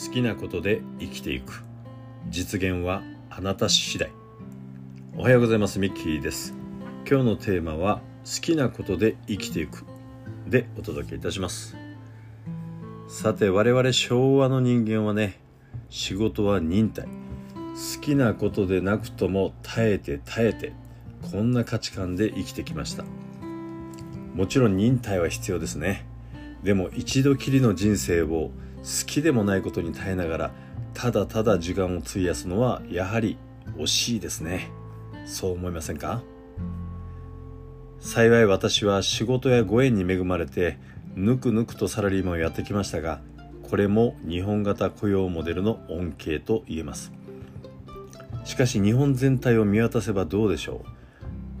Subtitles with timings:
[0.00, 1.64] 好きなことで生きていく。
[2.28, 4.12] 実現はあなた次第。
[5.16, 6.54] おはようございますミッキーです。
[7.04, 9.84] 今日のテーマは好きなことで生きていく。
[10.46, 11.76] でお届けいたします。
[13.08, 15.40] さて我々昭和の人間はね
[15.90, 17.06] 仕事は忍耐。
[17.06, 20.74] 好きなことでなくとも耐えて耐えて
[21.32, 23.04] こんな価値観で生きてきました。
[24.32, 26.06] もちろん忍耐は必要ですね。
[26.62, 28.52] でも一度きりの人生を
[28.88, 30.50] 好きでもないことに耐えながら
[30.94, 33.36] ただただ時間を費やすのはやはり
[33.76, 34.70] 惜しいですね。
[35.26, 36.22] そう思いませんか？
[38.00, 40.78] 幸い私は仕事やご縁に恵まれて
[41.14, 43.20] ぬくぬくとサラリーマンをやってきましたが
[43.68, 47.12] これも日本型雇用モデルの恩恵と言えます。
[48.44, 50.82] しかし日本全体を見渡せばどうでしょ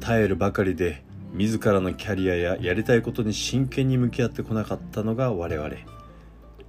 [0.00, 5.76] 耐えるばかりで自らのキャリアややりたいことに真剣に向き合ってこなかったのが我々。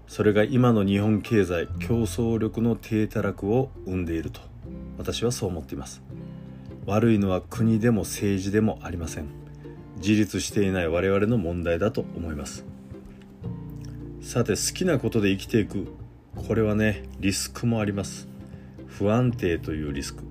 [0.10, 4.42] それが今の日本経済競争力の低たらくを生んでいると
[4.98, 6.02] 私はそう思っています。
[6.88, 9.28] 悪いのは国でも政治でもありません。
[9.98, 12.66] 自立していない我々の問題だと思います。
[14.20, 15.88] さて好きなことで生きていく。
[16.36, 18.28] これはねリスクもあります。
[18.88, 20.24] 不安定というリスク。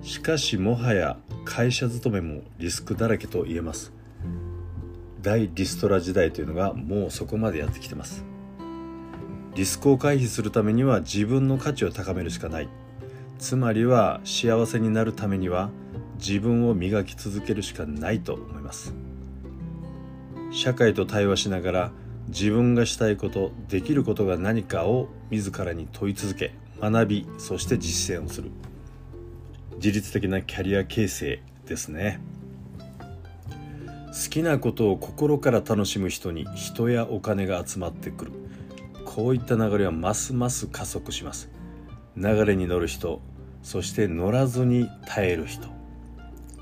[0.00, 3.92] しかしもはや会社勤めもリスクだらけと言えます。
[5.20, 8.27] 大リストラ時代というのがもうそこまでやってきてます。
[9.58, 12.68] リスクを回避するためには自分の価値を高めるしかない。
[13.40, 15.70] つまりは幸せになるためには
[16.16, 18.94] 自分を磨き続けるしかないと思います。
[20.52, 21.92] 社会と対話しながら
[22.28, 28.52] 自分がしたいことできることが何かを自らに問い続け学びそして実践をする。
[29.78, 32.20] 自律的なキャリア形成ですね。
[34.06, 38.47] 好きなことを心から楽しむ人に人やお金が集まってくる。
[39.08, 41.48] こういった流れはますます加速します。
[42.14, 43.22] 流れに乗る人
[43.62, 45.66] そして乗らずに耐える人。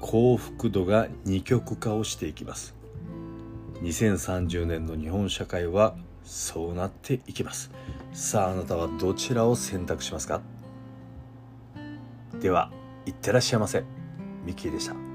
[0.01, 2.77] 幸福度が二極化をしていきます。
[3.83, 7.73] 2030年の日本社会はそうなっていきます。
[8.13, 10.41] さああなたはどちらを選択しますか？
[12.41, 12.71] では
[13.07, 13.83] いってらっしゃいませ。
[14.45, 15.06] ミッキーでした。